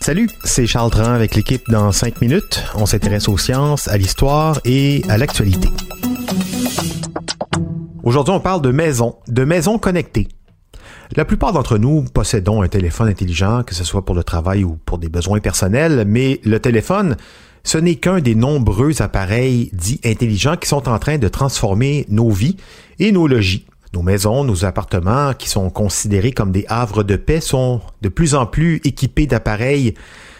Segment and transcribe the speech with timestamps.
[0.00, 2.64] Salut, c'est Charles Dran avec l'équipe dans 5 minutes.
[2.74, 5.68] On s'intéresse aux sciences, à l'histoire et à l'actualité.
[8.02, 10.26] Aujourd'hui, on parle de maisons, de maisons connectées.
[11.14, 14.76] La plupart d'entre nous possédons un téléphone intelligent, que ce soit pour le travail ou
[14.84, 17.16] pour des besoins personnels, mais le téléphone,
[17.62, 22.30] ce n'est qu'un des nombreux appareils dits intelligents qui sont en train de transformer nos
[22.30, 22.56] vies
[22.98, 23.66] et nos logis.
[23.92, 28.36] Nos maisons, nos appartements, qui sont considérés comme des havres de paix, sont de plus
[28.36, 29.94] en plus équipés d'appareils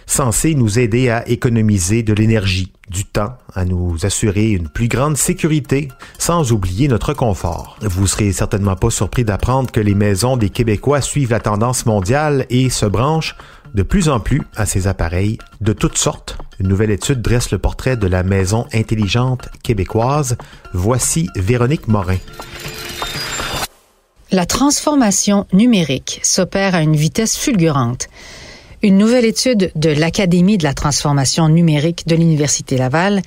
[0.06, 5.16] censés nous aider à économiser de l'énergie, du temps, à nous assurer une plus grande
[5.16, 7.76] sécurité, sans oublier notre confort.
[7.82, 12.46] Vous serez certainement pas surpris d'apprendre que les maisons des Québécois suivent la tendance mondiale
[12.50, 13.36] et se branchent
[13.74, 16.36] de plus en plus à ces appareils de toutes sortes.
[16.58, 20.36] Une nouvelle étude dresse le portrait de la maison intelligente québécoise.
[20.72, 22.18] Voici Véronique Morin.
[24.32, 28.08] La transformation numérique s'opère à une vitesse fulgurante.
[28.80, 33.22] Une nouvelle étude de l'Académie de la transformation numérique de l'Université Laval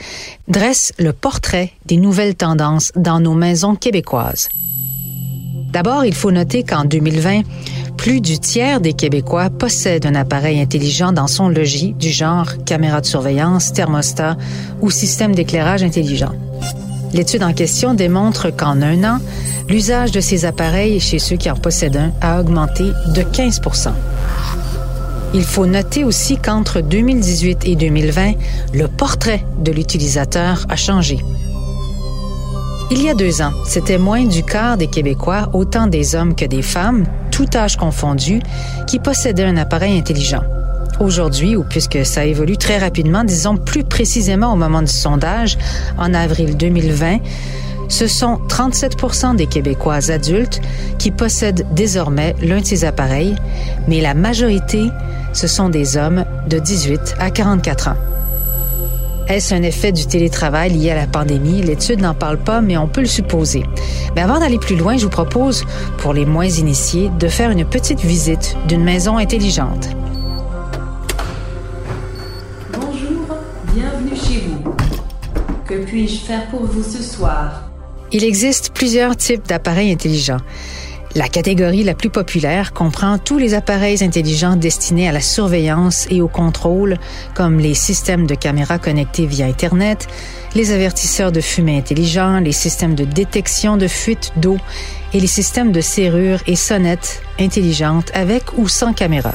[0.47, 4.47] dresse le portrait des nouvelles tendances dans nos maisons québécoises.
[5.73, 7.41] D'abord, il faut noter qu'en 2020,
[7.97, 13.01] plus du tiers des Québécois possèdent un appareil intelligent dans son logis du genre caméra
[13.01, 14.37] de surveillance, thermostat
[14.81, 16.33] ou système d'éclairage intelligent.
[17.13, 19.19] L'étude en question démontre qu'en un an,
[19.69, 23.61] l'usage de ces appareils chez ceux qui en possèdent un a augmenté de 15
[25.35, 28.33] Il faut noter aussi qu'entre 2018 et 2020,
[28.73, 31.19] le portrait de l'utilisateur a changé.
[32.89, 36.45] Il y a deux ans, c'était moins du quart des Québécois, autant des hommes que
[36.45, 38.41] des femmes, tout âge confondu,
[38.87, 40.43] qui possédaient un appareil intelligent.
[40.99, 45.57] Aujourd'hui, ou puisque ça évolue très rapidement, disons plus précisément au moment du sondage,
[45.97, 47.17] en avril 2020,
[47.89, 50.61] ce sont 37 des Québécois adultes
[50.97, 53.35] qui possèdent désormais l'un de ces appareils,
[53.87, 54.89] mais la majorité,
[55.33, 57.97] ce sont des hommes de 18 à 44 ans.
[59.27, 61.61] Est-ce un effet du télétravail lié à la pandémie?
[61.61, 63.63] L'étude n'en parle pas, mais on peut le supposer.
[64.15, 65.63] Mais avant d'aller plus loin, je vous propose,
[65.97, 69.89] pour les moins initiés, de faire une petite visite d'une maison intelligente.
[74.15, 74.75] Chez vous.
[75.65, 77.69] Que puis-je faire pour vous ce soir?
[78.11, 80.41] Il existe plusieurs types d'appareils intelligents.
[81.15, 86.21] La catégorie la plus populaire comprend tous les appareils intelligents destinés à la surveillance et
[86.21, 86.97] au contrôle,
[87.35, 90.07] comme les systèmes de caméras connectés via Internet,
[90.55, 94.57] les avertisseurs de fumée intelligents, les systèmes de détection de fuite d'eau
[95.13, 99.33] et les systèmes de serrure et sonnettes intelligentes avec ou sans caméra.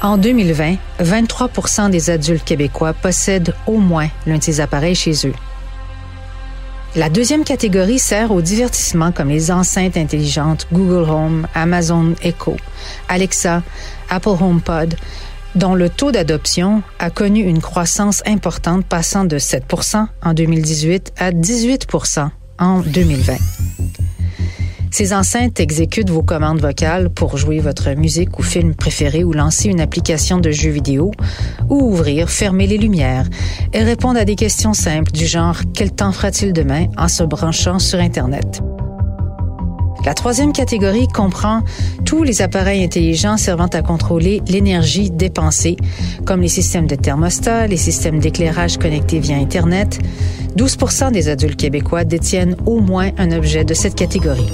[0.00, 5.34] En 2020, 23 des adultes québécois possèdent au moins l'un de ces appareils chez eux.
[6.94, 12.56] La deuxième catégorie sert au divertissement comme les enceintes intelligentes Google Home, Amazon Echo,
[13.08, 13.62] Alexa,
[14.08, 14.94] Apple HomePod,
[15.56, 21.32] dont le taux d'adoption a connu une croissance importante passant de 7% en 2018 à
[21.32, 22.28] 18%
[22.58, 23.34] en 2020.
[24.90, 29.68] Ces enceintes exécutent vos commandes vocales pour jouer votre musique ou film préféré ou lancer
[29.68, 31.10] une application de jeu vidéo
[31.68, 33.26] ou ouvrir, fermer les lumières.
[33.72, 37.78] Elles répondent à des questions simples du genre quel temps fera-t-il demain en se branchant
[37.78, 38.62] sur Internet.
[40.04, 41.62] La troisième catégorie comprend
[42.04, 45.76] tous les appareils intelligents servant à contrôler l'énergie dépensée,
[46.24, 49.98] comme les systèmes de thermostat, les systèmes d'éclairage connectés via Internet.
[50.56, 54.48] 12% des adultes québécois détiennent au moins un objet de cette catégorie.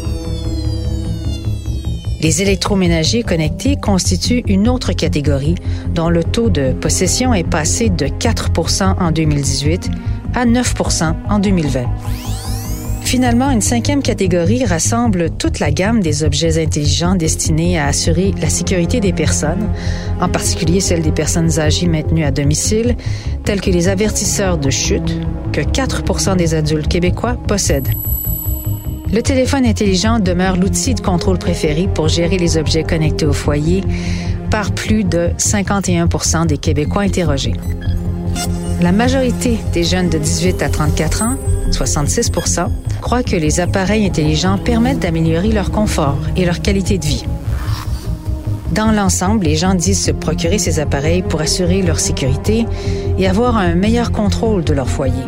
[2.25, 5.57] Les électroménagers connectés constituent une autre catégorie
[5.95, 9.91] dont le taux de possession est passé de 4% en 2018
[10.35, 11.85] à 9% en 2020.
[13.03, 18.49] Finalement, une cinquième catégorie rassemble toute la gamme des objets intelligents destinés à assurer la
[18.49, 19.69] sécurité des personnes,
[20.19, 22.97] en particulier celle des personnes âgées maintenues à domicile,
[23.45, 25.21] tels que les avertisseurs de chute
[25.53, 27.91] que 4% des adultes québécois possèdent.
[29.15, 33.85] Le téléphone intelligent demeure l'outil de contrôle préféré pour gérer les objets connectés au foyer
[34.51, 37.53] par plus de 51% des Québécois interrogés.
[38.81, 41.37] La majorité des jeunes de 18 à 34 ans,
[41.71, 42.67] 66%
[43.03, 47.25] croient que les appareils intelligents permettent d'améliorer leur confort et leur qualité de vie.
[48.73, 52.67] Dans l'ensemble, les gens disent se procurer ces appareils pour assurer leur sécurité
[53.17, 55.23] et avoir un meilleur contrôle de leur foyer.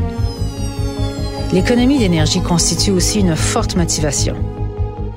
[1.53, 4.35] L'économie d'énergie constitue aussi une forte motivation.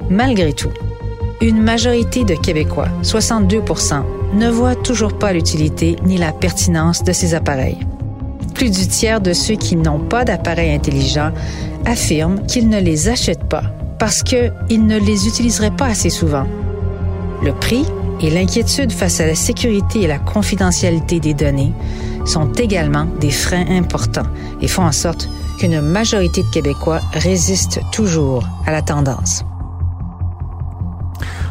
[0.10, 0.72] Malgré tout,
[1.42, 4.04] une majorité de Québécois, 62%
[4.34, 7.80] ne voient toujours pas l'utilité ni la pertinence de ces appareils.
[8.54, 11.31] Plus du tiers de ceux qui n'ont pas d'appareil intelligent
[11.86, 13.64] affirment qu'ils ne les achètent pas
[13.98, 16.46] parce qu'ils ne les utiliseraient pas assez souvent.
[17.44, 17.86] Le prix
[18.21, 21.74] et l'inquiétude face à la sécurité et la confidentialité des données
[22.25, 24.27] sont également des freins importants
[24.62, 29.44] et font en sorte qu'une majorité de Québécois résistent toujours à la tendance.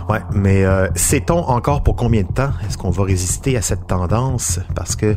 [0.08, 3.86] Ouais, mais euh, sait-on encore pour combien de temps est-ce qu'on va résister à cette
[3.86, 4.58] tendance?
[4.74, 5.16] Parce que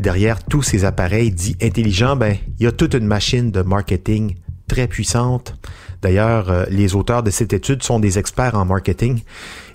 [0.00, 4.34] derrière tous ces appareils dits intelligents, ben, il y a toute une machine de marketing
[4.66, 5.54] très puissante.
[6.02, 9.22] D'ailleurs, euh, les auteurs de cette étude sont des experts en marketing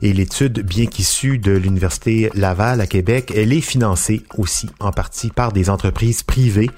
[0.01, 5.29] et l'étude, bien qu'issue de l'Université Laval à Québec, elle est financée aussi en partie
[5.29, 6.69] par des entreprises privées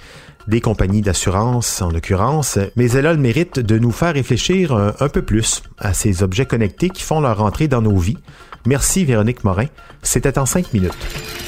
[0.48, 4.94] des compagnies d'assurance en l'occurrence, mais elle a le mérite de nous faire réfléchir un,
[5.00, 8.18] un, peu plus à ces objets connectés qui font leur entrée dans nos vies.
[8.66, 9.68] Merci Véronique Morin.
[10.02, 11.43] C'était en cinq minutes.